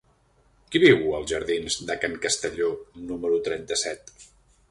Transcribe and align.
Qui 0.75 0.79
viu 0.83 1.11
als 1.17 1.33
jardins 1.33 1.75
de 1.91 1.97
Can 2.05 2.17
Castelló 2.23 2.71
número 3.11 3.37
trenta-set? 3.49 4.13